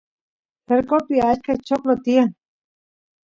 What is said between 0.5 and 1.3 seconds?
cercopi